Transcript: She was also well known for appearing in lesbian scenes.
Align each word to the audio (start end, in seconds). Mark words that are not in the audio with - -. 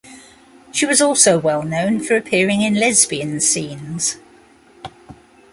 She 0.71 0.87
was 0.87 0.99
also 0.99 1.37
well 1.37 1.61
known 1.61 1.99
for 1.99 2.17
appearing 2.17 2.63
in 2.63 2.73
lesbian 2.73 3.39
scenes. 3.39 4.17